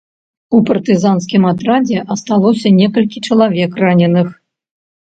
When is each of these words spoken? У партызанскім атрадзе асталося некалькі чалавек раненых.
У 0.55 0.61
партызанскім 0.69 1.45
атрадзе 1.51 1.99
асталося 2.17 2.67
некалькі 2.81 3.17
чалавек 3.31 3.71
раненых. 3.87 4.27